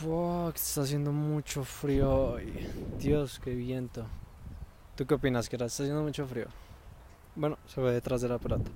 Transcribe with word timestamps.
Fuck, 0.00 0.56
está 0.56 0.80
haciendo 0.80 1.12
mucho 1.12 1.62
frío 1.62 2.10
hoy. 2.10 2.66
Dios, 2.98 3.38
qué 3.38 3.54
viento. 3.54 4.06
¿Tú 4.96 5.04
qué 5.04 5.12
opinas, 5.12 5.46
que 5.46 5.56
Está 5.56 5.66
haciendo 5.66 6.02
mucho 6.02 6.26
frío. 6.26 6.46
Bueno, 7.36 7.58
se 7.66 7.82
ve 7.82 7.92
detrás 7.92 8.22
de 8.22 8.30
la 8.30 8.38
pelota. 8.38 8.70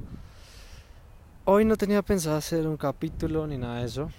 Hoy 1.46 1.64
no 1.64 1.78
tenía 1.78 2.02
pensado 2.02 2.36
hacer 2.36 2.66
un 2.66 2.76
capítulo 2.76 3.46
ni 3.46 3.56
nada 3.56 3.78
de 3.78 3.86
eso. 3.86 4.10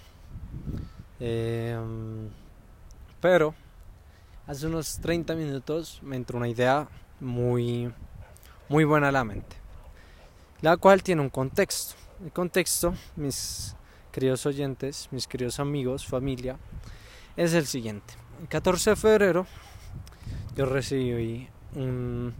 Em, 1.20 2.28
pero 3.20 3.54
hace 4.48 4.66
unos 4.66 4.98
30 4.98 5.36
minutos 5.36 6.00
me 6.02 6.16
entró 6.16 6.38
una 6.38 6.48
idea 6.48 6.88
muy, 7.20 7.94
muy 8.68 8.82
buena 8.82 9.10
a 9.10 9.12
la 9.12 9.22
mente. 9.22 9.54
La 10.60 10.76
cual 10.76 11.04
tiene 11.04 11.22
un 11.22 11.30
contexto. 11.30 11.94
El 12.24 12.32
contexto, 12.32 12.94
mis 13.14 13.75
queridos 14.16 14.46
oyentes, 14.46 15.08
mis 15.10 15.26
queridos 15.26 15.60
amigos, 15.60 16.06
familia, 16.06 16.56
es 17.36 17.52
el 17.52 17.66
siguiente. 17.66 18.14
El 18.40 18.48
14 18.48 18.88
de 18.88 18.96
febrero 18.96 19.46
yo 20.56 20.64
recibí 20.64 21.46
un 21.74 22.32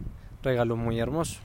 regalo 0.43 0.77
muy 0.77 0.99
hermoso. 0.99 1.39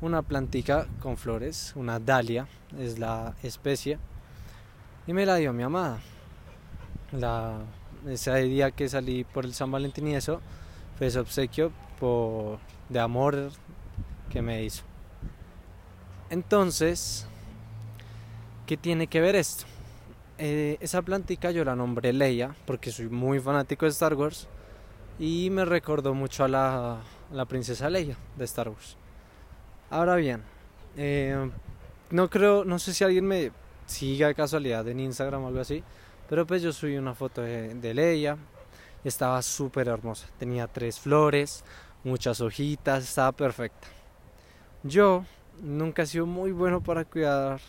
Una 0.00 0.22
plantica 0.22 0.86
con 1.02 1.18
flores, 1.18 1.74
una 1.76 2.00
dalia 2.00 2.48
es 2.78 2.98
la 2.98 3.34
especie, 3.42 3.98
y 5.06 5.12
me 5.12 5.26
la 5.26 5.36
dio 5.36 5.52
mi 5.52 5.62
amada. 5.62 6.00
La, 7.12 7.58
ese 8.06 8.34
día 8.44 8.70
que 8.70 8.88
salí 8.88 9.24
por 9.24 9.44
el 9.44 9.52
San 9.52 9.70
Valentín 9.70 10.08
y 10.08 10.14
eso, 10.14 10.40
fue 10.96 11.08
ese 11.08 11.18
obsequio 11.18 11.70
por, 12.00 12.60
de 12.88 12.98
amor 12.98 13.50
que 14.30 14.40
me 14.40 14.64
hizo. 14.64 14.84
Entonces, 16.30 17.28
¿Qué 18.68 18.76
tiene 18.76 19.06
que 19.06 19.22
ver 19.22 19.34
esto? 19.34 19.64
Eh, 20.36 20.76
esa 20.80 21.00
plantica 21.00 21.50
yo 21.50 21.64
la 21.64 21.74
nombré 21.74 22.12
Leia 22.12 22.54
porque 22.66 22.90
soy 22.90 23.08
muy 23.08 23.40
fanático 23.40 23.86
de 23.86 23.92
Star 23.92 24.12
Wars 24.12 24.46
y 25.18 25.48
me 25.48 25.64
recordó 25.64 26.12
mucho 26.12 26.44
a 26.44 26.48
la, 26.48 27.46
princesa 27.46 27.88
Leia 27.88 28.18
de 28.36 28.44
Star 28.44 28.68
Wars. 28.68 28.98
Ahora 29.88 30.16
bien, 30.16 30.42
eh, 30.98 31.50
no 32.10 32.28
creo, 32.28 32.66
no 32.66 32.78
sé 32.78 32.92
si 32.92 33.04
alguien 33.04 33.24
me 33.24 33.52
siga 33.86 34.26
de 34.26 34.34
casualidad 34.34 34.86
en 34.86 35.00
Instagram 35.00 35.44
o 35.44 35.48
algo 35.48 35.60
así, 35.60 35.82
pero 36.28 36.46
pues 36.46 36.60
yo 36.60 36.70
subí 36.70 36.98
una 36.98 37.14
foto 37.14 37.40
de, 37.40 37.72
de 37.72 37.94
Leia 37.94 38.36
estaba 39.02 39.40
súper 39.40 39.88
hermosa. 39.88 40.26
Tenía 40.38 40.66
tres 40.66 41.00
flores, 41.00 41.64
muchas 42.04 42.42
hojitas, 42.42 43.02
estaba 43.02 43.32
perfecta. 43.32 43.88
Yo 44.82 45.24
nunca 45.62 46.02
he 46.02 46.06
sido 46.06 46.26
muy 46.26 46.52
bueno 46.52 46.80
para 46.82 47.04
cuidar 47.04 47.60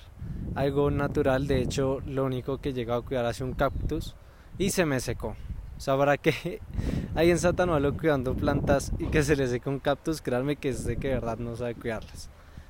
algo 0.55 0.91
natural. 0.91 1.47
De 1.47 1.61
hecho, 1.61 2.01
lo 2.05 2.25
único 2.25 2.59
que 2.59 2.69
he 2.69 2.73
llegado 2.73 3.01
a 3.01 3.05
cuidar 3.05 3.25
ha 3.25 3.33
sido 3.33 3.47
un 3.47 3.53
cactus 3.53 4.15
y 4.57 4.69
se 4.71 4.85
me 4.85 4.99
secó. 4.99 5.35
O 5.77 5.81
sea, 5.81 5.97
para 5.97 6.17
que 6.17 6.61
hay 7.15 7.31
en 7.31 7.39
Satanuelo 7.39 7.95
cuidando 7.95 8.35
plantas 8.35 8.91
y 8.99 9.05
que 9.05 9.23
se 9.23 9.35
le 9.35 9.47
seque 9.47 9.69
un 9.69 9.79
cactus, 9.79 10.21
créanme 10.21 10.57
que 10.57 10.69
es 10.69 10.83
de 10.85 10.97
que 10.97 11.09
verdad 11.09 11.37
no 11.37 11.55
sabe 11.55 11.75
cuidarlas. 11.75 12.29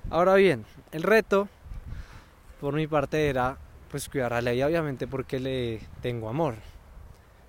Ahora 0.09 0.35
bien, 0.35 0.65
el 0.91 1.03
reto 1.03 1.47
por 2.59 2.73
mi 2.73 2.87
parte 2.87 3.29
era 3.29 3.57
pues 3.89 4.07
cuidar 4.09 4.33
a 4.33 4.41
Leia 4.41 4.67
obviamente 4.67 5.07
porque 5.07 5.39
le 5.39 5.79
tengo 6.01 6.29
amor. 6.29 6.55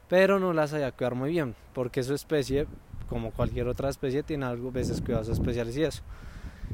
Pero 0.09 0.41
no 0.41 0.53
la 0.53 0.67
sabía 0.67 0.93
cuidar 0.93 1.15
muy 1.15 1.31
bien, 1.31 1.55
porque 1.73 2.03
su 2.03 2.15
especie, 2.15 2.67
como 3.09 3.31
cualquier 3.31 3.69
otra 3.69 3.91
especie, 3.91 4.23
tiene 4.23 4.47
algo 4.47 4.73
veces 4.73 5.01
cuidados 5.01 5.29
especiales 5.29 5.77
y 5.77 5.85
eso. 5.85 6.03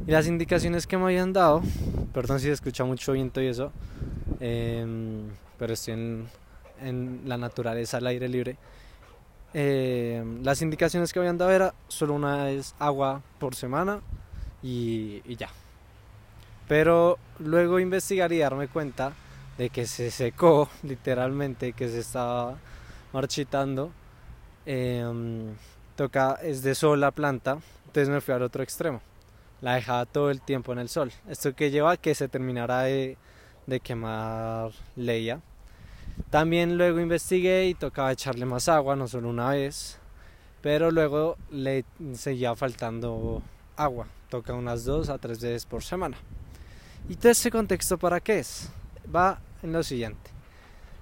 Y 0.04 0.10
las 0.10 0.26
indicaciones 0.26 0.86
que 0.86 0.98
me 0.98 1.04
habían 1.04 1.32
dado, 1.32 1.62
perdón 2.12 2.38
si 2.38 2.46
se 2.46 2.52
escucha 2.52 2.84
mucho 2.84 3.12
viento 3.12 3.40
y 3.40 3.46
eso, 3.46 3.72
em, 4.40 5.30
pero 5.58 5.72
estoy 5.72 5.94
en, 6.80 7.22
la 7.24 7.38
naturaleza, 7.38 7.96
al 7.96 8.06
aire 8.06 8.28
libre. 8.28 8.56
Em, 9.54 10.42
las 10.44 10.60
indicaciones 10.60 11.12
que 11.12 11.18
habían 11.18 11.38
dado 11.38 11.50
era 11.50 11.74
solo 11.88 12.14
una 12.14 12.44
vez 12.44 12.74
agua 12.78 13.22
por 13.38 13.54
semana 13.54 14.00
y, 14.62 15.22
y 15.24 15.36
ya. 15.36 15.48
Pero 16.68 17.18
luego 17.38 17.80
investigar 17.80 18.32
y 18.32 18.38
darme 18.38 18.68
cuenta 18.68 19.12
de 19.56 19.70
que 19.70 19.86
se 19.86 20.10
secó 20.10 20.68
literalmente, 20.82 21.72
que 21.72 21.88
se 21.88 22.00
estaba 22.00 22.58
marchitando. 23.12 23.90
Eh, 24.66 25.54
toca, 25.96 26.38
es 26.42 26.62
de 26.62 26.74
sol 26.74 27.00
la 27.00 27.10
planta, 27.12 27.58
entonces 27.86 28.08
me 28.08 28.20
fui 28.20 28.34
al 28.34 28.42
otro 28.42 28.62
extremo 28.62 29.00
la 29.60 29.74
dejaba 29.74 30.06
todo 30.06 30.30
el 30.30 30.40
tiempo 30.40 30.72
en 30.72 30.78
el 30.78 30.88
sol. 30.88 31.12
Esto 31.28 31.54
que 31.54 31.70
lleva 31.70 31.92
a 31.92 31.96
que 31.96 32.14
se 32.14 32.28
terminara 32.28 32.82
de, 32.82 33.16
quemar 33.82 34.70
Leia. 34.94 35.40
También 36.30 36.78
luego 36.78 37.00
investigué 37.00 37.66
y 37.66 37.74
tocaba 37.74 38.12
echarle 38.12 38.46
más 38.46 38.68
agua, 38.68 38.96
no 38.96 39.06
solo 39.08 39.28
una 39.28 39.50
vez, 39.50 39.98
pero 40.62 40.90
luego 40.90 41.36
le 41.50 41.84
seguía 42.14 42.54
faltando 42.54 43.42
agua, 43.76 44.06
toca 44.30 44.54
unas 44.54 44.84
dos 44.84 45.10
a 45.10 45.18
tres 45.18 45.40
veces 45.40 45.66
por 45.66 45.82
semana. 45.82 46.16
¿Y 47.08 47.16
todo 47.16 47.30
ese 47.32 47.50
contexto 47.50 47.98
para 47.98 48.20
qué 48.20 48.38
es? 48.38 48.70
Va 49.14 49.38
en 49.62 49.72
lo 49.72 49.82
siguiente. 49.82 50.30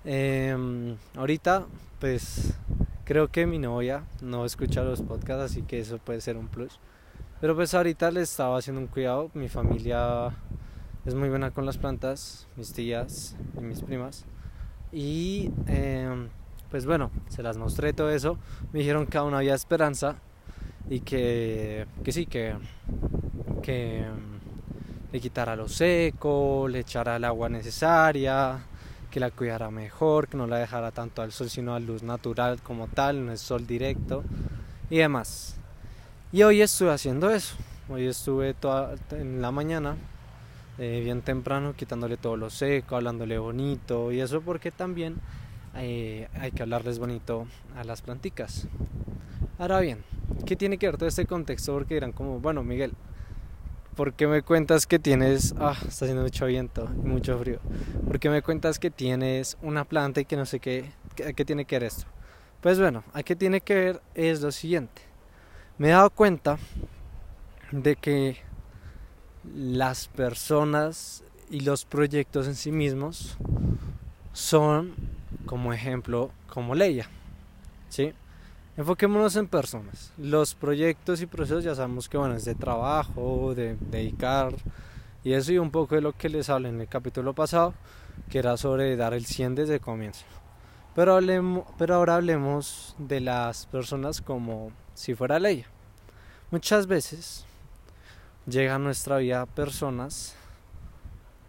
Em, 0.05 0.97
ahorita, 1.17 1.65
pues 2.01 2.55
creo 3.05 3.29
que 3.29 3.47
mi 3.47 3.59
novia 3.59 4.05
no 4.21 4.45
escucha 4.45 4.83
los 4.83 5.01
podcasts, 5.01 5.53
así 5.53 5.63
que 5.63 5.81
eso 5.81 5.99
puede 5.99 6.21
ser 6.21 6.37
un 6.37 6.49
plus. 6.49 6.79
Pero 7.41 7.55
pues 7.55 7.75
ahorita 7.75 8.11
le 8.11 8.23
estaba 8.23 8.59
haciendo 8.59 8.81
un 8.81 8.87
cuidado. 8.87 9.31
Mi 9.35 9.49
familia 9.49 10.31
es 11.05 11.15
muy 11.15 11.29
buena 11.29 11.51
con 11.51 11.67
las 11.67 11.77
plantas, 11.77 12.47
mis 12.57 12.73
tías 12.73 13.37
y 13.59 13.61
mis 13.61 13.83
primas. 13.83 14.25
Y 14.93 15.51
em, 15.67 16.29
pues 16.71 16.87
bueno, 16.87 17.11
se 17.29 17.43
las 17.43 17.57
mostré 17.57 17.93
todo 17.93 18.11
eso. 18.11 18.39
Me 18.73 18.79
dijeron 18.81 19.07
que 19.07 19.19
aún 19.19 19.35
había 19.35 19.55
esperanza 19.55 20.17
y 20.89 21.01
que, 21.01 21.87
que 22.03 22.13
sí, 22.13 22.27
que, 22.27 22.55
que 23.63 23.99
em, 24.01 24.35
le 25.13 25.21
quitara 25.21 25.57
lo 25.57 25.69
seco, 25.69 26.69
le 26.69 26.81
echara 26.81 27.17
el 27.17 27.25
agua 27.25 27.49
necesaria, 27.49 28.59
que 29.11 29.21
la 29.21 29.31
cuidara 29.31 29.71
mejor, 29.71 30.29
que 30.29 30.37
no 30.37 30.47
la 30.47 30.59
dejara 30.59 30.91
tanto 30.91 31.23
al 31.23 31.33
sol, 31.33 31.51
sino 31.51 31.75
a 31.75 31.81
luz 31.81 32.03
natural 32.03 32.63
como 32.63 32.89
tal, 32.89 33.27
no 33.27 33.33
es 33.33 33.41
sol 33.41 33.67
directo 33.67 34.25
y 34.91 34.99
demás. 34.99 35.57
Y 36.35 36.43
hoy 36.43 36.63
estuve 36.63 36.91
haciendo 36.91 37.31
eso. 37.31 37.55
Hoy 37.89 38.09
estuve 38.09 38.55
toda, 38.55 38.97
en 39.13 39.41
la 39.41 39.53
mañana, 39.53 39.97
eh, 40.79 41.01
bien 41.05 41.23
temprano, 41.23 41.75
quitándole 41.77 42.17
todo 42.17 42.37
lo 42.37 42.51
seco, 42.51 42.97
hablándole 42.97 43.39
bonito. 43.39 44.11
Y 44.11 44.21
eso 44.21 44.41
porque 44.41 44.73
también 44.73 45.15
eh, 45.77 46.27
hay 46.35 46.51
que 46.51 46.63
hablarles 46.63 46.99
bonito 46.99 47.47
a 47.77 47.85
las 47.85 48.03
planticas. 48.03 48.67
Ahora 49.59 49.79
bien, 49.79 50.03
¿qué 50.45 50.57
tiene 50.57 50.77
que 50.77 50.87
ver 50.87 50.97
todo 50.97 51.09
este 51.09 51.25
contexto? 51.25 51.73
Porque 51.73 51.95
dirán 51.95 52.11
como, 52.11 52.41
bueno, 52.41 52.65
Miguel, 52.65 52.95
¿por 53.95 54.13
qué 54.15 54.27
me 54.27 54.43
cuentas 54.43 54.89
que 54.89 54.99
tienes... 54.99 55.55
Ah, 55.61 55.77
está 55.87 56.07
haciendo 56.07 56.25
mucho 56.25 56.47
viento 56.47 56.91
y 56.97 57.07
mucho 57.07 57.39
frío. 57.39 57.61
¿Por 58.09 58.19
qué 58.19 58.29
me 58.29 58.43
cuentas 58.43 58.81
que 58.81 58.91
tienes 58.91 59.57
una 59.63 59.85
planta 59.85 60.21
y 60.21 60.25
que 60.25 60.37
no 60.37 60.47
sé 60.47 60.59
qué, 60.59 60.91
qué 61.15 61.45
tiene 61.45 61.65
que 61.65 61.77
ver 61.77 61.85
esto? 61.85 62.07
Pues 62.61 62.81
bueno, 62.81 63.05
¿a 63.13 63.23
qué 63.23 63.37
tiene 63.37 63.61
que 63.61 63.75
ver? 63.77 64.03
Es 64.17 64.41
lo 64.41 64.51
siguiente 64.51 65.14
me 65.79 65.89
he 65.89 65.93
dado 65.93 66.11
cuenta 66.11 66.59
de 67.73 67.97
que 67.97 68.39
las 69.55 70.09
personas 70.09 71.25
y 71.51 71.61
los 71.61 71.85
proyectos 71.85 72.47
en 72.47 72.55
sí 72.55 72.73
mismos 72.73 73.37
son 74.33 74.95
como 75.47 75.73
ejemplo 75.73 76.31
como 76.49 76.75
Leia. 76.75 77.09
¿sí? 77.89 78.13
Enfoquémonos 78.77 79.37
en 79.37 79.47
personas. 79.47 80.13
Los 80.17 80.55
proyectos 80.55 81.21
y 81.21 81.27
procesos 81.27 81.65
ya 81.65 81.75
sabemos 81.75 82.09
que 82.09 82.19
bueno, 82.19 82.35
es 82.35 82.45
de 82.45 82.55
trabajo, 82.55 83.55
de 83.55 83.77
dedicar 83.91 84.55
y 85.23 85.33
eso 85.33 85.53
y 85.53 85.59
un 85.59 85.71
poco 85.71 85.95
de 85.95 86.01
lo 86.01 86.13
que 86.13 86.29
les 86.29 86.51
hablé 86.51 86.69
en 86.69 86.81
el 86.81 86.89
capítulo 86.89 87.35
pasado, 87.35 87.75
que 88.31 88.39
era 88.39 88.57
sobre 88.57 88.97
dar 88.97 89.15
el 89.15 89.27
100 89.27 89.55
desde 89.55 89.75
el 89.75 89.81
comienzo. 89.81 90.25
Pero, 90.95 91.17
hablemos, 91.17 91.65
pero 91.77 91.97
ahora 91.97 92.17
hablemos 92.17 92.95
de 92.99 93.21
las 93.21 93.67
personas 93.67 94.21
como 94.21 94.71
si 94.95 95.15
fuera 95.15 95.39
ley. 95.39 95.65
Muchas 96.51 96.87
veces 96.87 97.45
llegan 98.47 98.83
a 98.83 98.85
nuestra 98.85 99.19
vida 99.19 99.45
personas 99.47 100.37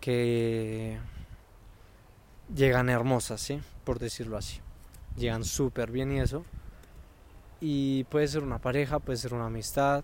que 0.01 0.97
llegan 2.53 2.89
hermosas, 2.89 3.41
¿sí? 3.41 3.61
Por 3.83 3.99
decirlo 3.99 4.37
así. 4.37 4.61
Llegan 5.15 5.43
súper 5.43 5.91
bien 5.91 6.11
y 6.11 6.19
eso. 6.19 6.43
Y 7.61 8.03
puede 8.05 8.27
ser 8.27 8.43
una 8.43 8.59
pareja, 8.59 8.99
puede 8.99 9.17
ser 9.17 9.33
una 9.33 9.45
amistad. 9.45 10.03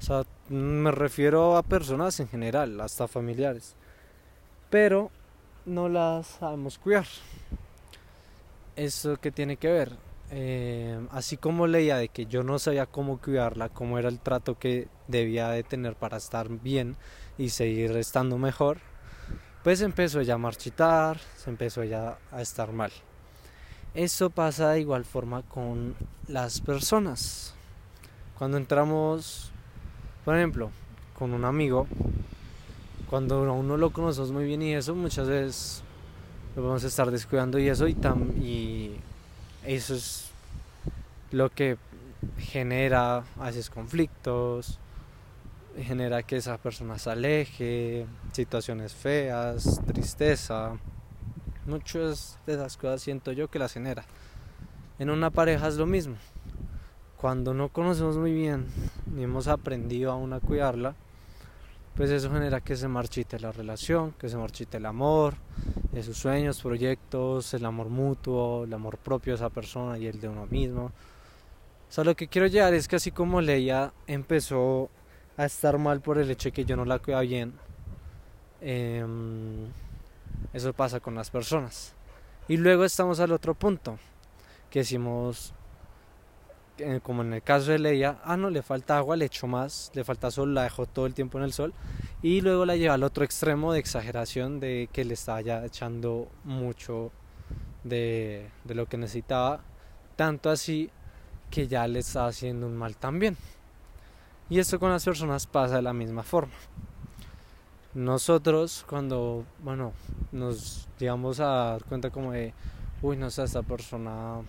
O 0.00 0.02
sea, 0.02 0.24
me 0.48 0.90
refiero 0.90 1.56
a 1.56 1.62
personas 1.62 2.18
en 2.20 2.28
general, 2.28 2.80
hasta 2.80 3.06
familiares. 3.06 3.76
Pero 4.68 5.10
no 5.66 5.88
las 5.88 6.26
sabemos 6.26 6.78
cuidar. 6.78 7.06
¿Eso 8.80 9.18
qué 9.20 9.30
tiene 9.30 9.58
que 9.58 9.68
ver? 9.68 9.92
Eh, 10.30 10.98
así 11.10 11.36
como 11.36 11.66
leía 11.66 11.98
de 11.98 12.08
que 12.08 12.24
yo 12.24 12.42
no 12.42 12.58
sabía 12.58 12.86
cómo 12.86 13.18
cuidarla, 13.18 13.68
cómo 13.68 13.98
era 13.98 14.08
el 14.08 14.20
trato 14.20 14.58
que 14.58 14.88
debía 15.06 15.50
de 15.50 15.62
tener 15.62 15.96
para 15.96 16.16
estar 16.16 16.48
bien 16.48 16.96
y 17.36 17.50
seguir 17.50 17.94
estando 17.98 18.38
mejor, 18.38 18.78
pues 19.62 19.82
empezó 19.82 20.20
ella 20.20 20.36
a 20.36 20.38
marchitar, 20.38 21.18
se 21.36 21.50
empezó 21.50 21.82
ella 21.82 22.16
a 22.32 22.40
estar 22.40 22.72
mal. 22.72 22.90
Eso 23.92 24.30
pasa 24.30 24.70
de 24.70 24.80
igual 24.80 25.04
forma 25.04 25.42
con 25.42 25.94
las 26.26 26.62
personas. 26.62 27.52
Cuando 28.38 28.56
entramos, 28.56 29.52
por 30.24 30.38
ejemplo, 30.38 30.70
con 31.18 31.34
un 31.34 31.44
amigo, 31.44 31.86
cuando 33.10 33.44
a 33.44 33.52
uno 33.52 33.76
lo 33.76 33.92
conocemos 33.92 34.32
muy 34.32 34.46
bien 34.46 34.62
y 34.62 34.72
eso, 34.72 34.94
muchas 34.94 35.28
veces 35.28 35.84
lo 36.56 36.62
vamos 36.62 36.84
a 36.84 36.88
estar 36.88 37.10
descuidando 37.10 37.58
y 37.58 37.68
eso, 37.68 37.86
y 37.88 38.96
eso 39.66 39.94
es 39.94 40.30
lo 41.30 41.50
que 41.50 41.76
genera 42.38 43.18
a 43.38 43.46
veces 43.46 43.70
conflictos, 43.70 44.78
genera 45.76 46.22
que 46.22 46.36
esa 46.36 46.58
persona 46.58 46.98
se 46.98 47.10
aleje, 47.10 48.06
situaciones 48.32 48.94
feas, 48.94 49.80
tristeza. 49.86 50.76
Muchas 51.66 52.38
de 52.46 52.54
esas 52.54 52.76
cosas 52.76 53.02
siento 53.02 53.32
yo 53.32 53.48
que 53.48 53.58
las 53.58 53.72
genera. 53.72 54.04
En 54.98 55.10
una 55.10 55.30
pareja 55.30 55.68
es 55.68 55.76
lo 55.76 55.86
mismo. 55.86 56.16
Cuando 57.16 57.54
no 57.54 57.68
conocemos 57.68 58.16
muy 58.16 58.32
bien 58.32 58.66
ni 59.14 59.24
hemos 59.24 59.46
aprendido 59.46 60.10
aún 60.10 60.32
a 60.32 60.40
cuidarla, 60.40 60.94
pues 61.94 62.10
eso 62.10 62.30
genera 62.30 62.60
que 62.60 62.76
se 62.76 62.88
marchite 62.88 63.38
la 63.38 63.52
relación, 63.52 64.12
que 64.12 64.28
se 64.28 64.36
marchite 64.36 64.78
el 64.78 64.86
amor, 64.86 65.34
sus 66.02 66.16
sueños, 66.16 66.62
proyectos, 66.62 67.52
el 67.54 67.64
amor 67.64 67.88
mutuo, 67.88 68.64
el 68.64 68.72
amor 68.72 68.96
propio 68.98 69.32
de 69.32 69.36
esa 69.36 69.50
persona 69.50 69.98
y 69.98 70.06
el 70.06 70.20
de 70.20 70.28
uno 70.28 70.46
mismo. 70.46 70.84
O 70.86 71.92
sea, 71.92 72.04
lo 72.04 72.14
que 72.14 72.28
quiero 72.28 72.46
llegar 72.46 72.72
es 72.74 72.86
que 72.86 72.96
así 72.96 73.10
como 73.10 73.40
Leia 73.40 73.92
empezó 74.06 74.88
a 75.36 75.44
estar 75.44 75.76
mal 75.78 76.00
por 76.00 76.18
el 76.18 76.30
hecho 76.30 76.48
de 76.48 76.52
que 76.52 76.64
yo 76.64 76.76
no 76.76 76.84
la 76.84 77.00
cuida 77.00 77.20
bien, 77.20 77.54
em, 78.60 79.66
eso 80.52 80.72
pasa 80.72 81.00
con 81.00 81.14
las 81.14 81.30
personas. 81.30 81.94
Y 82.46 82.56
luego 82.56 82.84
estamos 82.84 83.18
al 83.20 83.32
otro 83.32 83.54
punto, 83.54 83.98
que 84.70 84.80
decimos, 84.80 85.52
eh, 86.78 87.00
como 87.02 87.22
en 87.22 87.34
el 87.34 87.42
caso 87.42 87.72
de 87.72 87.78
Leia, 87.78 88.20
ah, 88.24 88.36
no, 88.36 88.50
le 88.50 88.62
falta 88.62 88.96
agua, 88.96 89.16
le 89.16 89.24
echo 89.24 89.46
más, 89.46 89.90
le 89.94 90.04
falta 90.04 90.30
sol, 90.30 90.54
la 90.54 90.62
dejo 90.64 90.86
todo 90.86 91.06
el 91.06 91.14
tiempo 91.14 91.38
en 91.38 91.44
el 91.44 91.52
sol. 91.52 91.74
Y 92.22 92.42
luego 92.42 92.66
la 92.66 92.76
lleva 92.76 92.94
al 92.94 93.02
otro 93.02 93.24
extremo 93.24 93.72
de 93.72 93.80
exageración 93.80 94.60
de 94.60 94.88
que 94.92 95.04
le 95.04 95.14
estaba 95.14 95.40
ya 95.40 95.64
echando 95.64 96.28
mucho 96.44 97.12
de, 97.82 98.50
de 98.64 98.74
lo 98.74 98.86
que 98.86 98.98
necesitaba, 98.98 99.60
tanto 100.16 100.50
así 100.50 100.90
que 101.50 101.66
ya 101.66 101.88
le 101.88 102.00
está 102.00 102.26
haciendo 102.26 102.66
un 102.66 102.76
mal 102.76 102.96
también. 102.96 103.36
Y 104.50 104.58
esto 104.58 104.78
con 104.78 104.90
las 104.90 105.04
personas 105.04 105.46
pasa 105.46 105.76
de 105.76 105.82
la 105.82 105.92
misma 105.92 106.22
forma. 106.22 106.52
Nosotros 107.94 108.84
cuando, 108.88 109.44
bueno, 109.62 109.92
nos 110.30 110.88
llegamos 110.98 111.40
a 111.40 111.46
dar 111.46 111.84
cuenta 111.84 112.10
como 112.10 112.32
de, 112.32 112.52
uy, 113.02 113.16
no 113.16 113.30
sé, 113.30 113.44
esta 113.44 113.62
persona 113.62 114.42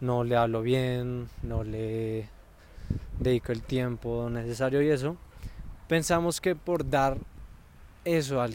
no 0.00 0.24
le 0.24 0.36
hablo 0.36 0.62
bien, 0.62 1.28
no 1.42 1.64
le 1.64 2.28
dedico 3.18 3.52
el 3.52 3.62
tiempo 3.62 4.28
necesario 4.30 4.82
y 4.82 4.88
eso, 4.88 5.16
pensamos 5.88 6.40
que 6.40 6.54
por 6.54 6.88
dar 6.88 7.18
eso 8.04 8.40
al 8.40 8.54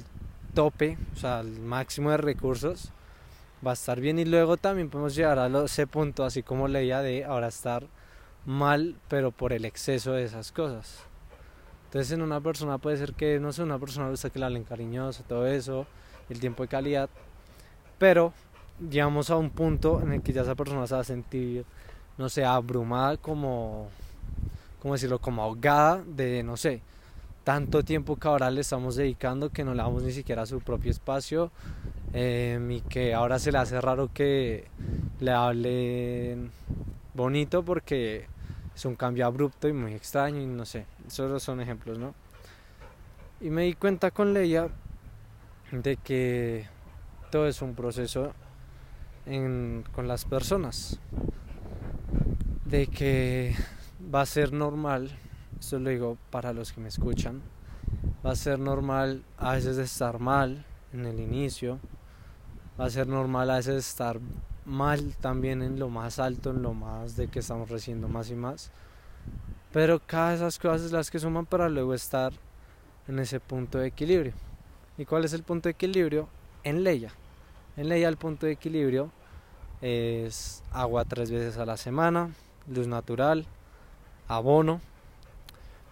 tope, 0.53 0.97
o 1.15 1.19
sea, 1.19 1.39
al 1.39 1.59
máximo 1.59 2.11
de 2.11 2.17
recursos, 2.17 2.91
va 3.65 3.71
a 3.71 3.73
estar 3.73 3.99
bien 3.99 4.19
y 4.19 4.25
luego 4.25 4.57
también 4.57 4.89
podemos 4.89 5.15
llegar 5.15 5.39
a 5.39 5.65
ese 5.65 5.87
punto, 5.87 6.23
así 6.23 6.43
como 6.43 6.67
leía 6.67 7.01
de 7.01 7.25
ahora 7.25 7.47
estar 7.47 7.85
mal, 8.45 8.95
pero 9.07 9.31
por 9.31 9.53
el 9.53 9.65
exceso 9.65 10.13
de 10.13 10.23
esas 10.23 10.51
cosas. 10.51 11.03
Entonces 11.85 12.11
en 12.11 12.21
una 12.21 12.41
persona 12.41 12.77
puede 12.77 12.97
ser 12.97 13.13
que, 13.13 13.39
no 13.39 13.51
sé, 13.51 13.63
una 13.63 13.79
persona 13.79 14.09
gusta 14.09 14.29
que 14.29 14.39
la 14.39 14.47
hablen 14.47 14.63
cariñoso, 14.63 15.23
todo 15.23 15.47
eso, 15.47 15.87
el 16.29 16.39
tiempo 16.39 16.63
de 16.63 16.69
calidad, 16.69 17.09
pero 17.97 18.33
llegamos 18.89 19.29
a 19.29 19.37
un 19.37 19.49
punto 19.49 20.01
en 20.01 20.13
el 20.13 20.21
que 20.21 20.33
ya 20.33 20.41
esa 20.41 20.55
persona 20.55 20.85
se 20.87 20.95
va 20.95 21.01
a 21.01 21.05
sentir, 21.05 21.65
no 22.17 22.29
sé, 22.29 22.43
abrumada 22.43 23.17
como, 23.17 23.89
¿cómo 24.81 24.95
decirlo?, 24.95 25.19
como 25.19 25.43
ahogada 25.43 26.03
de, 26.05 26.43
no 26.43 26.57
sé, 26.57 26.81
tanto 27.43 27.83
tiempo 27.83 28.15
que 28.15 28.27
ahora 28.27 28.49
le 28.51 28.61
estamos 28.61 28.95
dedicando 28.95 29.49
que 29.49 29.63
no 29.63 29.73
le 29.73 29.83
damos 29.83 30.03
ni 30.03 30.11
siquiera 30.11 30.45
su 30.45 30.61
propio 30.61 30.91
espacio 30.91 31.51
em, 32.13 32.71
y 32.71 32.81
que 32.81 33.13
ahora 33.13 33.39
se 33.39 33.51
le 33.51 33.57
hace 33.57 33.81
raro 33.81 34.09
que 34.13 34.67
le 35.19 35.31
hablen 35.31 36.51
bonito 37.13 37.63
porque 37.63 38.27
es 38.75 38.85
un 38.85 38.95
cambio 38.95 39.25
abrupto 39.25 39.67
y 39.67 39.73
muy 39.73 39.93
extraño 39.93 40.41
y 40.41 40.45
no 40.45 40.65
sé, 40.65 40.85
esos 41.07 41.43
son 41.43 41.61
ejemplos, 41.61 41.99
¿no? 41.99 42.13
Y 43.41 43.49
me 43.49 43.63
di 43.63 43.73
cuenta 43.73 44.11
con 44.11 44.33
Leia 44.33 44.69
de 45.71 45.97
que 45.97 46.65
todo 47.29 47.47
es 47.47 47.61
un 47.61 47.75
proceso 47.75 48.33
con 49.25 50.07
las 50.07 50.25
personas, 50.25 50.99
de 52.65 52.87
que 52.87 53.55
va 54.13 54.21
a 54.21 54.25
ser 54.25 54.51
normal, 54.51 55.11
eso 55.63 55.79
lo 55.79 55.89
digo 55.89 56.17
para 56.29 56.51
los 56.51 56.73
que 56.73 56.81
me 56.81 56.89
escuchan, 56.89 57.41
va 58.25 58.31
a 58.31 58.35
ser 58.35 58.59
normal 58.59 59.23
a 59.37 59.53
veces 59.53 59.77
estar 59.77 60.19
mal 60.19 60.65
en 60.91 61.05
el 61.05 61.21
inicio, 61.21 61.79
va 62.77 62.85
a 62.85 62.89
ser 62.89 63.07
normal 63.07 63.49
a 63.49 63.55
veces 63.55 63.87
estar 63.87 64.19
mal 64.65 65.15
también 65.21 65.61
en 65.61 65.79
lo 65.79 65.87
más 65.87 66.19
alto, 66.19 66.49
en 66.49 66.61
lo 66.61 66.73
más 66.73 67.15
de 67.15 67.29
que 67.29 67.39
estamos 67.39 67.69
recibiendo 67.69 68.09
más 68.09 68.29
y 68.29 68.35
más. 68.35 68.71
Pero 69.71 70.01
cada 70.05 70.33
esas 70.33 70.59
cosas 70.59 70.91
las 70.91 71.09
que 71.09 71.19
suman 71.19 71.45
para 71.45 71.69
luego 71.69 71.93
estar 71.93 72.33
en 73.07 73.19
ese 73.19 73.39
punto 73.39 73.77
de 73.77 73.87
equilibrio. 73.87 74.33
¿Y 74.97 75.05
cuál 75.05 75.23
es 75.23 75.31
el 75.31 75.43
punto 75.43 75.69
de 75.69 75.71
equilibrio? 75.71 76.27
En 76.65 76.83
Leia. 76.83 77.11
En 77.77 77.87
Leia 77.87 78.09
el 78.09 78.17
punto 78.17 78.47
de 78.47 78.51
equilibrio 78.51 79.11
es 79.79 80.61
agua 80.73 81.05
tres 81.05 81.31
veces 81.31 81.57
a 81.57 81.65
la 81.65 81.77
semana, 81.77 82.31
luz 82.67 82.87
natural, 82.87 83.45
abono. 84.27 84.81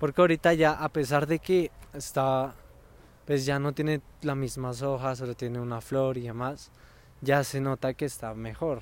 Porque 0.01 0.19
ahorita 0.19 0.55
ya, 0.55 0.71
a 0.71 0.89
pesar 0.89 1.27
de 1.27 1.37
que 1.37 1.69
está, 1.93 2.55
pues 3.27 3.45
ya 3.45 3.59
no 3.59 3.71
tiene 3.71 4.01
las 4.23 4.35
mismas 4.35 4.81
hojas, 4.81 5.19
solo 5.19 5.35
tiene 5.35 5.59
una 5.59 5.79
flor 5.79 6.17
y 6.17 6.21
demás, 6.21 6.71
ya 7.21 7.43
se 7.43 7.61
nota 7.61 7.93
que 7.93 8.05
está 8.05 8.33
mejor. 8.33 8.81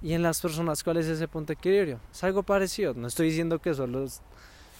Y 0.00 0.12
en 0.12 0.22
las 0.22 0.40
personas, 0.40 0.84
¿cuál 0.84 0.98
es 0.98 1.06
ese 1.06 1.26
punto 1.26 1.48
de 1.48 1.54
equilibrio? 1.54 1.98
Es 2.12 2.22
algo 2.22 2.44
parecido. 2.44 2.94
No 2.94 3.08
estoy 3.08 3.26
diciendo 3.30 3.58
que 3.58 3.74
solo 3.74 4.06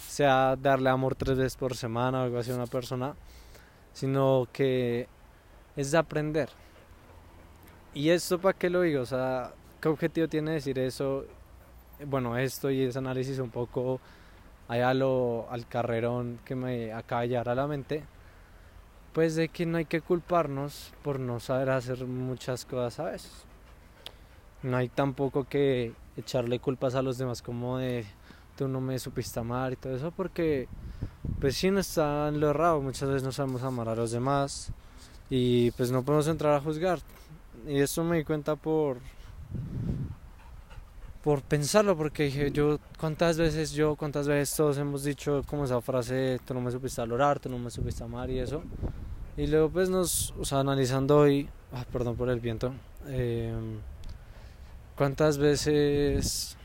sea 0.06 0.54
darle 0.54 0.88
amor 0.88 1.16
tres 1.16 1.36
veces 1.36 1.56
por 1.56 1.74
semana 1.74 2.20
o 2.20 2.22
algo 2.22 2.38
así 2.38 2.52
a 2.52 2.54
una 2.54 2.68
persona, 2.68 3.16
sino 3.94 4.46
que 4.52 5.08
es 5.74 5.90
de 5.90 5.98
aprender. 5.98 6.48
¿Y 7.92 8.10
esto 8.10 8.40
para 8.40 8.56
qué 8.56 8.70
lo 8.70 8.82
digo? 8.82 9.02
O 9.02 9.06
sea, 9.06 9.52
¿qué 9.80 9.88
objetivo 9.88 10.28
tiene 10.28 10.52
decir 10.52 10.78
eso? 10.78 11.24
Bueno, 12.06 12.38
esto 12.38 12.70
y 12.70 12.82
ese 12.82 13.00
análisis 13.00 13.40
un 13.40 13.50
poco 13.50 14.00
allá 14.68 14.94
lo, 14.94 15.46
al 15.50 15.66
carrerón 15.66 16.38
que 16.44 16.54
me 16.54 16.92
acaba 16.92 17.22
de 17.22 17.28
llegar 17.28 17.48
a 17.48 17.54
la 17.54 17.66
mente 17.66 18.04
pues 19.12 19.34
de 19.34 19.48
que 19.48 19.66
no 19.66 19.78
hay 19.78 19.84
que 19.84 20.00
culparnos 20.00 20.92
por 21.02 21.18
no 21.18 21.40
saber 21.40 21.70
hacer 21.70 22.06
muchas 22.06 22.64
cosas 22.64 23.00
a 23.00 23.10
veces. 23.10 23.32
No 24.62 24.76
hay 24.76 24.88
tampoco 24.88 25.42
que 25.42 25.92
echarle 26.16 26.60
culpas 26.60 26.94
a 26.94 27.02
los 27.02 27.18
demás 27.18 27.42
como 27.42 27.78
de 27.78 28.06
tú 28.56 28.68
no 28.68 28.80
me 28.80 28.98
supiste 28.98 29.40
amar 29.40 29.72
y 29.72 29.76
todo 29.76 29.96
eso 29.96 30.12
porque 30.12 30.68
pues 31.40 31.56
sí 31.56 31.70
no 31.70 31.80
está 31.80 32.28
en 32.28 32.38
lo 32.38 32.50
errado, 32.50 32.80
muchas 32.80 33.08
veces 33.08 33.22
no 33.24 33.32
sabemos 33.32 33.64
amar 33.64 33.88
a 33.88 33.96
los 33.96 34.12
demás 34.12 34.72
y 35.30 35.70
pues 35.72 35.90
no 35.90 36.04
podemos 36.04 36.28
entrar 36.28 36.54
a 36.54 36.60
juzgar. 36.60 37.00
Y 37.66 37.80
eso 37.80 38.04
me 38.04 38.18
di 38.18 38.24
cuenta 38.24 38.54
por 38.54 38.98
por 41.22 41.42
pensarlo, 41.42 41.96
porque 41.96 42.24
dije 42.24 42.50
yo, 42.50 42.78
cuántas 42.98 43.36
veces 43.38 43.72
yo, 43.72 43.96
cuántas 43.96 44.28
veces 44.28 44.54
todos 44.56 44.78
hemos 44.78 45.04
dicho 45.04 45.42
como 45.46 45.64
esa 45.64 45.80
frase, 45.80 46.38
tú 46.44 46.54
no 46.54 46.60
me 46.60 46.70
supiste 46.70 47.00
valorar, 47.00 47.40
tú 47.40 47.48
no 47.48 47.58
me 47.58 47.70
supiste 47.70 48.04
amar 48.04 48.30
y 48.30 48.38
eso. 48.38 48.62
Y 49.36 49.46
luego 49.46 49.68
pues 49.70 49.88
nos, 49.88 50.32
o 50.38 50.44
sea, 50.44 50.60
analizando 50.60 51.18
hoy, 51.18 51.48
ah, 51.72 51.84
perdón 51.92 52.16
por 52.16 52.28
el 52.28 52.40
viento, 52.40 52.72
em, 53.06 53.78
cuántas 54.96 55.38
veces 55.38 56.56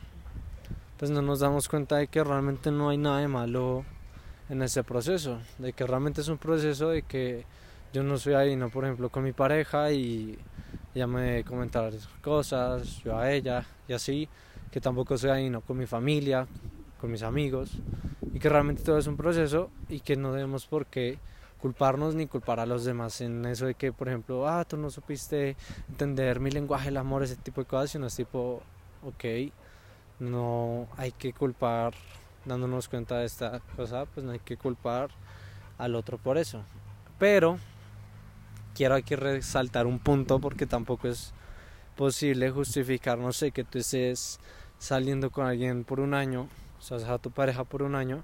pues 0.98 1.12
no 1.12 1.22
nos 1.22 1.40
damos 1.40 1.68
cuenta 1.68 1.98
de 1.98 2.08
que 2.08 2.24
realmente 2.24 2.72
no 2.72 2.90
hay 2.90 2.98
nada 2.98 3.20
de 3.20 3.28
malo 3.28 3.84
en 4.50 4.62
ese 4.62 4.84
proceso, 4.84 5.40
de 5.58 5.74
que 5.74 5.86
realmente 5.86 6.22
es 6.22 6.28
un 6.30 6.38
proceso 6.38 6.90
de 6.90 7.02
que 7.02 7.46
yo 7.92 8.04
no 8.04 8.18
soy 8.18 8.36
ahí, 8.36 8.56
no 8.56 8.70
por 8.70 8.86
ejemplo 8.86 9.10
con 9.10 9.24
mi 9.24 9.34
pareja 9.34 9.92
y 9.92 10.38
ella 10.94 11.08
me 11.08 11.44
comentar 11.44 11.92
cosas, 12.22 13.00
yo 13.04 13.18
a 13.18 13.32
ella 13.32 13.66
y 13.88 13.94
así, 13.94 14.30
que 14.72 14.80
tampoco 14.82 15.16
ahí, 15.32 15.50
no 15.50 15.62
con 15.62 15.78
mi 15.78 15.86
familia, 15.86 16.48
con 17.00 17.12
mis 17.12 17.24
amigos 17.24 17.72
y 18.34 18.40
que 18.40 18.50
realmente 18.50 18.84
todo 18.84 18.98
es 18.98 19.08
un 19.08 19.18
proceso 19.18 19.70
y 19.90 20.00
que 20.00 20.16
no 20.16 20.34
debemos 20.34 20.66
por 20.66 20.86
qué 20.86 21.20
culparnos 21.62 22.16
ni 22.16 22.28
culpar 22.28 22.60
a 22.60 22.66
los 22.66 22.84
demás 22.84 23.22
en 23.22 23.46
eso 23.46 23.66
de 23.66 23.76
que, 23.76 23.94
por 23.94 24.10
ejemplo, 24.10 24.48
ah, 24.48 24.66
tú 24.66 24.76
no 24.76 24.90
supiste 24.90 25.56
entender 25.88 26.40
mi 26.40 26.52
lenguaje 26.52 26.86
del 26.86 26.98
amor, 26.98 27.24
ese 27.24 27.38
tipo 27.38 27.62
de 27.62 27.68
cosas, 27.68 27.92
sino 27.92 28.08
es 28.08 28.16
tipo, 28.16 28.62
ok, 29.04 29.24
no 30.20 30.88
hay 30.98 31.12
que 31.12 31.32
culpar, 31.34 31.94
dándonos 32.46 32.90
cuenta 32.90 33.20
de 33.20 33.26
esta 33.26 33.62
cosa, 33.76 34.06
pues 34.06 34.26
no 34.26 34.34
hay 34.34 34.40
que 34.40 34.58
culpar 34.58 35.10
al 35.78 35.96
otro 35.96 36.18
por 36.18 36.38
eso. 36.38 36.64
Pero 37.18 37.58
quiero 38.74 38.96
aquí 38.96 39.16
resaltar 39.16 39.88
un 39.88 40.00
punto 40.00 40.40
porque 40.40 40.66
tampoco 40.66 41.08
es 41.08 41.34
posible 41.96 42.50
justificar, 42.50 43.18
no 43.18 43.32
sé, 43.32 43.52
que 43.52 43.64
tú 43.64 43.80
estés 43.80 44.40
saliendo 44.78 45.32
con 45.32 45.46
alguien 45.46 45.84
por 45.84 46.00
un 46.00 46.14
año, 46.14 46.50
o 46.80 46.82
sea, 46.82 47.14
a 47.14 47.18
tu 47.18 47.32
pareja 47.32 47.64
por 47.64 47.84
un 47.84 47.96
año, 47.96 48.24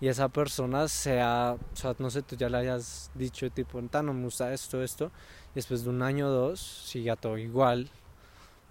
y 0.00 0.08
esa 0.08 0.28
persona 0.28 0.88
sea, 0.88 1.56
o 1.72 1.76
sea, 1.76 1.94
no 1.98 2.10
sé, 2.10 2.22
tú 2.22 2.36
ya 2.36 2.48
le 2.48 2.58
hayas 2.58 3.10
dicho 3.14 3.48
tipo, 3.50 3.80
no 3.80 4.12
me 4.12 4.24
gusta 4.24 4.52
esto, 4.52 4.82
esto, 4.82 5.10
y 5.52 5.54
después 5.54 5.84
de 5.84 5.90
un 5.90 6.02
año 6.02 6.26
o 6.28 6.30
dos 6.30 6.60
siga 6.60 7.16
todo 7.16 7.38
igual, 7.38 7.88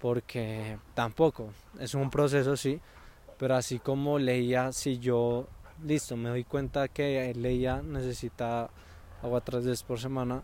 porque 0.01 0.77
tampoco, 0.93 1.49
es 1.79 1.95
un 1.95 2.09
proceso, 2.09 2.57
sí, 2.57 2.81
pero 3.39 3.55
así 3.55 3.79
como 3.79 4.19
leía, 4.19 4.71
si 4.73 4.99
yo, 4.99 5.47
listo, 5.83 6.17
me 6.17 6.29
doy 6.29 6.43
cuenta 6.43 6.87
que 6.89 7.33
leía 7.33 7.81
necesita 7.81 8.69
agua 9.23 9.41
tres 9.41 9.65
veces 9.65 9.83
por 9.83 9.99
semana, 9.99 10.43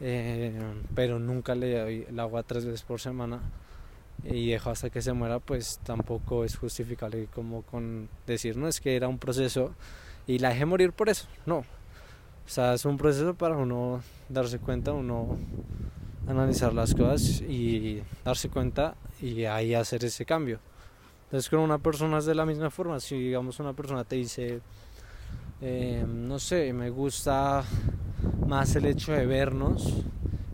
eh, 0.00 0.58
pero 0.94 1.18
nunca 1.18 1.54
le 1.54 1.78
doy 1.78 2.06
el 2.08 2.18
agua 2.18 2.42
tres 2.42 2.64
veces 2.64 2.82
por 2.82 3.00
semana 3.00 3.40
y 4.24 4.50
dejo 4.50 4.70
hasta 4.70 4.90
que 4.90 5.02
se 5.02 5.12
muera, 5.12 5.38
pues 5.38 5.80
tampoco 5.82 6.44
es 6.44 6.56
justificable 6.56 7.28
como 7.34 7.62
con 7.62 8.08
decir, 8.26 8.56
no, 8.56 8.68
es 8.68 8.80
que 8.80 8.96
era 8.96 9.08
un 9.08 9.18
proceso 9.18 9.74
y 10.26 10.38
la 10.38 10.50
dejé 10.50 10.66
morir 10.66 10.92
por 10.92 11.08
eso, 11.08 11.26
no. 11.46 11.58
O 11.58 12.48
sea, 12.48 12.74
es 12.74 12.84
un 12.84 12.96
proceso 12.96 13.34
para 13.34 13.56
uno 13.56 14.02
darse 14.28 14.58
cuenta, 14.58 14.92
uno 14.92 15.36
analizar 16.26 16.72
las 16.72 16.94
cosas 16.94 17.40
y 17.40 18.02
darse 18.24 18.48
cuenta 18.48 18.94
y 19.20 19.44
ahí 19.44 19.74
hacer 19.74 20.04
ese 20.04 20.24
cambio. 20.24 20.58
Entonces 21.24 21.48
con 21.48 21.60
una 21.60 21.78
persona 21.78 22.18
es 22.18 22.26
de 22.26 22.34
la 22.34 22.44
misma 22.44 22.70
forma, 22.70 23.00
si 23.00 23.18
digamos 23.18 23.58
una 23.58 23.72
persona 23.72 24.04
te 24.04 24.16
dice, 24.16 24.60
eh, 25.60 26.04
no 26.06 26.38
sé, 26.38 26.72
me 26.72 26.90
gusta 26.90 27.64
más 28.52 28.76
el 28.76 28.84
hecho 28.84 29.12
de 29.12 29.24
vernos 29.24 30.04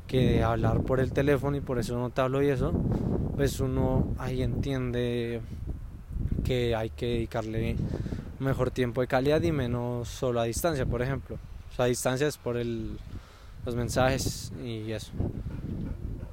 que 0.07 0.21
de 0.21 0.45
hablar 0.45 0.83
por 0.83 1.01
el 1.01 1.13
teléfono 1.13 1.57
y 1.57 1.61
por 1.61 1.81
eso 1.81 1.99
no 1.99 2.11
te 2.11 2.21
hablo 2.21 2.41
y 2.41 2.49
eso, 2.49 2.73
pues 3.35 3.59
uno 3.59 4.15
ahí 4.19 4.41
entiende 4.41 5.41
que 6.45 6.77
hay 6.77 6.91
que 6.91 7.07
dedicarle 7.07 7.75
mejor 8.39 8.71
tiempo 8.71 9.01
de 9.01 9.09
calidad 9.09 9.43
y 9.43 9.51
menos 9.51 10.07
solo 10.07 10.41
a 10.41 10.45
distancia, 10.45 10.87
por 10.87 11.03
ejemplo. 11.03 11.39
O 11.73 11.75
sea, 11.75 11.87
a 11.87 11.89
distancia 11.89 12.29
es 12.29 12.37
por 12.37 12.57
el, 12.57 12.97
los 13.67 13.75
mensajes 13.75 14.53
y 14.65 14.93
eso. 14.93 15.11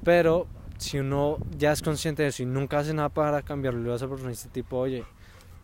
Pero 0.04 0.46
si 0.78 1.00
uno 1.00 1.38
ya 1.58 1.72
es 1.72 1.82
consciente 1.82 2.22
de 2.22 2.28
eso 2.28 2.44
y 2.44 2.46
nunca 2.46 2.78
hace 2.78 2.94
nada 2.94 3.08
para 3.08 3.42
cambiarlo, 3.42 3.92
a 3.92 3.96
esa 3.96 4.06
persona 4.06 4.30
este 4.30 4.50
tipo, 4.50 4.78
oye, 4.78 5.02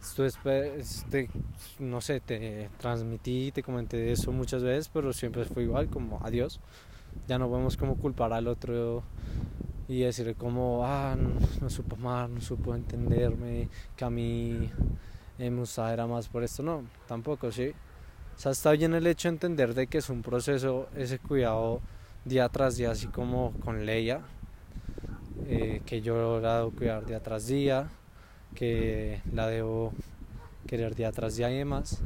este, 0.02 1.30
no 1.78 2.00
sé, 2.00 2.20
te 2.20 2.68
transmití, 2.78 3.52
te 3.52 3.62
comenté 3.62 4.10
eso 4.10 4.32
muchas 4.32 4.62
veces, 4.62 4.88
pero 4.92 5.12
siempre 5.12 5.44
fue 5.44 5.62
igual, 5.62 5.88
como 5.88 6.18
adiós. 6.24 6.60
Ya 7.28 7.38
no 7.38 7.48
podemos 7.48 7.76
como 7.76 7.96
culpar 7.96 8.32
al 8.32 8.48
otro 8.48 9.04
y 9.88 10.00
decirle 10.00 10.34
como, 10.34 10.84
ah, 10.84 11.16
no, 11.60 11.70
supo 11.70 11.96
amar, 11.96 12.28
no 12.30 12.40
supo 12.40 12.74
entenderme, 12.74 13.68
que 13.96 14.04
a 14.04 14.10
mí 14.10 14.70
eh, 15.38 15.50
me 15.50 15.62
era 15.92 16.06
más 16.06 16.28
por 16.28 16.42
esto. 16.42 16.62
No, 16.62 16.82
tampoco, 17.06 17.52
sí. 17.52 17.72
O 18.34 18.38
sea, 18.38 18.52
está 18.52 18.72
bien 18.72 18.94
el 18.94 19.06
hecho 19.06 19.28
de 19.28 19.34
entender 19.34 19.74
de 19.74 19.86
que 19.86 19.98
es 19.98 20.08
un 20.10 20.22
proceso, 20.22 20.88
ese 20.96 21.18
cuidado 21.18 21.80
día 22.24 22.48
tras 22.48 22.76
día, 22.76 22.90
así 22.90 23.06
como 23.06 23.52
con 23.64 23.86
Leia, 23.86 24.22
eh, 25.46 25.82
que 25.86 26.00
yo 26.00 26.40
la 26.40 26.58
debo 26.58 26.70
cuidar 26.72 27.04
día 27.06 27.20
tras 27.22 27.46
día 27.46 27.88
que 28.54 29.20
la 29.32 29.46
debo 29.46 29.92
querer 30.66 30.94
día 30.94 31.12
tras 31.12 31.36
día 31.36 31.50
y 31.50 31.58
demás. 31.58 32.00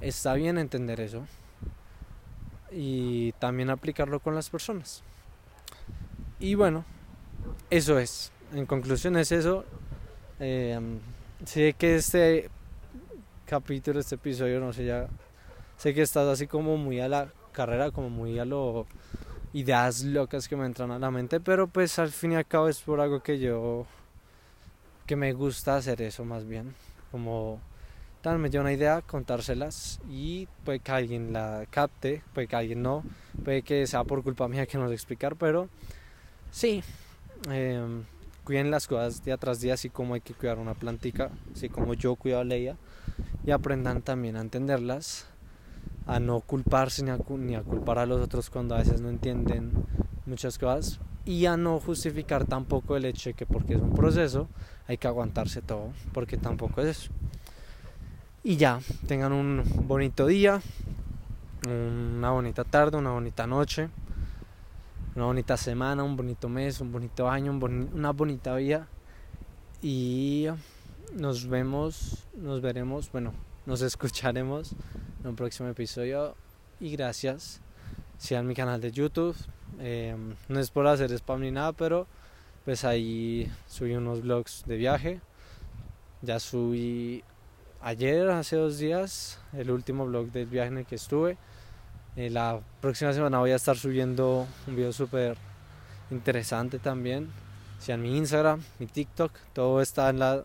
Está 0.00 0.34
bien 0.34 0.58
entender 0.58 1.00
eso 1.00 1.24
y 2.70 3.32
también 3.32 3.70
aplicarlo 3.70 4.20
con 4.20 4.34
las 4.34 4.50
personas. 4.50 5.02
Y 6.40 6.54
bueno, 6.54 6.84
eso 7.70 7.98
es. 7.98 8.32
En 8.52 8.66
conclusión 8.66 9.16
es 9.16 9.32
eso. 9.32 9.64
Eh, 10.40 10.78
sé 11.44 11.74
que 11.74 11.96
este 11.96 12.50
capítulo, 13.46 14.00
este 14.00 14.16
episodio, 14.16 14.60
no 14.60 14.72
sé, 14.72 14.86
ya 14.86 15.08
sé 15.76 15.94
que 15.94 16.02
estás 16.02 16.26
así 16.26 16.46
como 16.46 16.76
muy 16.76 17.00
a 17.00 17.08
la 17.08 17.28
carrera, 17.52 17.90
como 17.90 18.08
muy 18.08 18.38
a 18.38 18.44
lo 18.44 18.86
ideas 19.52 20.02
locas 20.04 20.48
que 20.48 20.56
me 20.56 20.64
entran 20.64 20.90
a 20.90 20.98
la 20.98 21.10
mente, 21.10 21.38
pero 21.38 21.66
pues 21.66 21.98
al 21.98 22.10
fin 22.10 22.32
y 22.32 22.36
al 22.36 22.46
cabo 22.46 22.68
es 22.68 22.80
por 22.80 23.00
algo 23.00 23.22
que 23.22 23.38
yo 23.38 23.86
que 25.12 25.16
me 25.16 25.34
gusta 25.34 25.76
hacer 25.76 26.00
eso 26.00 26.24
más 26.24 26.46
bien, 26.46 26.74
como 27.10 27.60
tal 28.22 28.38
me 28.38 28.48
dio 28.48 28.62
una 28.62 28.72
idea, 28.72 29.02
contárselas 29.02 30.00
y 30.08 30.48
puede 30.64 30.78
que 30.78 30.90
alguien 30.90 31.34
la 31.34 31.66
capte, 31.68 32.22
puede 32.32 32.48
que 32.48 32.56
alguien 32.56 32.80
no, 32.80 33.04
puede 33.44 33.60
que 33.60 33.86
sea 33.86 34.04
por 34.04 34.22
culpa 34.22 34.48
mía 34.48 34.64
que 34.64 34.78
no 34.78 34.88
sé 34.88 34.94
explicar, 34.94 35.36
pero 35.36 35.68
sí, 36.50 36.82
em, 37.50 38.04
cuiden 38.42 38.70
las 38.70 38.86
cosas 38.86 39.22
día 39.22 39.36
tras 39.36 39.60
día, 39.60 39.74
así 39.74 39.90
como 39.90 40.14
hay 40.14 40.22
que 40.22 40.32
cuidar 40.32 40.58
una 40.58 40.72
plantica, 40.72 41.28
así 41.54 41.68
como 41.68 41.92
yo 41.92 42.16
cuido 42.16 42.38
a 42.38 42.44
Leia, 42.44 42.78
y 43.44 43.50
aprendan 43.50 44.00
también 44.00 44.36
a 44.36 44.40
entenderlas, 44.40 45.26
a 46.06 46.20
no 46.20 46.40
culparse 46.40 47.04
ni 47.04 47.10
a, 47.10 47.18
ni 47.36 47.54
a 47.54 47.60
culpar 47.60 47.98
a 47.98 48.06
los 48.06 48.18
otros 48.22 48.48
cuando 48.48 48.76
a 48.76 48.78
veces 48.78 49.02
no 49.02 49.10
entienden 49.10 49.72
muchas 50.24 50.56
cosas, 50.56 51.00
y 51.26 51.44
a 51.44 51.58
no 51.58 51.78
justificar 51.80 52.46
tampoco 52.46 52.96
el 52.96 53.04
hecho 53.04 53.28
de 53.28 53.34
que 53.34 53.44
porque 53.44 53.74
es 53.74 53.80
un 53.82 53.92
proceso 53.92 54.48
hay 54.86 54.98
que 54.98 55.06
aguantarse 55.06 55.62
todo, 55.62 55.92
porque 56.12 56.36
tampoco 56.36 56.80
es 56.82 56.98
eso. 56.98 57.10
Y 58.44 58.56
ya, 58.56 58.80
tengan 59.06 59.32
un 59.32 59.62
bonito 59.86 60.26
día, 60.26 60.60
una 61.66 62.30
bonita 62.30 62.64
tarde, 62.64 62.96
una 62.96 63.10
bonita 63.10 63.46
noche, 63.46 63.88
una 65.14 65.26
bonita 65.26 65.56
semana, 65.56 66.02
un 66.02 66.16
bonito 66.16 66.48
mes, 66.48 66.80
un 66.80 66.90
bonito 66.90 67.30
año, 67.30 67.52
una 67.52 68.10
bonita 68.10 68.56
vida. 68.56 68.88
Y 69.80 70.46
nos 71.14 71.46
vemos, 71.48 72.24
nos 72.36 72.60
veremos, 72.60 73.10
bueno, 73.12 73.32
nos 73.66 73.82
escucharemos 73.82 74.74
en 75.22 75.30
un 75.30 75.36
próximo 75.36 75.68
episodio. 75.68 76.34
Y 76.80 76.90
gracias. 76.90 77.60
Sigan 78.18 78.46
mi 78.46 78.54
canal 78.54 78.80
de 78.80 78.90
YouTube, 78.90 79.36
Em, 79.78 80.34
no 80.48 80.60
es 80.60 80.70
por 80.70 80.86
hacer 80.86 81.12
spam 81.12 81.40
ni 81.40 81.50
nada, 81.50 81.72
pero 81.72 82.06
pues 82.64 82.84
ahí 82.84 83.50
subí 83.68 83.94
unos 83.94 84.22
vlogs 84.22 84.64
de 84.66 84.76
viaje. 84.76 85.20
Ya 86.22 86.38
subí 86.38 87.24
ayer, 87.80 88.30
hace 88.30 88.56
dos 88.56 88.78
días, 88.78 89.40
el 89.52 89.70
último 89.70 90.06
vlog 90.06 90.30
del 90.30 90.46
viaje 90.46 90.68
en 90.68 90.78
el 90.78 90.86
que 90.86 90.94
estuve. 90.94 91.36
Eh, 92.16 92.30
la 92.30 92.60
próxima 92.80 93.12
semana 93.12 93.38
voy 93.38 93.50
a 93.50 93.56
estar 93.56 93.76
subiendo 93.76 94.46
un 94.66 94.76
video 94.76 94.92
súper 94.92 95.36
interesante 96.10 96.78
también. 96.78 97.30
Sea 97.78 97.96
en 97.96 98.02
mi 98.02 98.16
Instagram, 98.16 98.62
mi 98.78 98.86
TikTok, 98.86 99.32
todo 99.52 99.80
está 99.80 100.10
en 100.10 100.20
la 100.20 100.44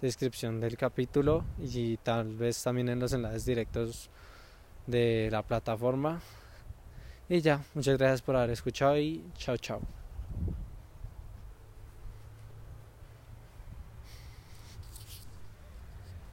descripción 0.00 0.60
del 0.60 0.76
capítulo 0.76 1.44
y 1.60 1.96
tal 1.98 2.34
vez 2.34 2.60
también 2.60 2.88
en 2.88 2.98
los 2.98 3.12
enlaces 3.12 3.44
directos 3.44 4.10
de 4.86 5.28
la 5.30 5.42
plataforma. 5.42 6.20
Y 7.28 7.40
ya, 7.40 7.60
muchas 7.74 7.96
gracias 7.98 8.22
por 8.22 8.34
haber 8.34 8.50
escuchado 8.50 8.98
y 8.98 9.24
chao, 9.36 9.56
chao. 9.56 10.01